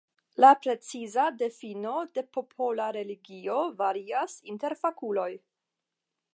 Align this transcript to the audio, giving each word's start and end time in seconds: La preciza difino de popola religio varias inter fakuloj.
La 0.43 0.49
preciza 0.61 1.25
difino 1.41 1.91
de 2.15 2.23
popola 2.39 2.89
religio 2.97 3.61
varias 3.85 4.35
inter 4.55 4.77
fakuloj. 4.85 5.31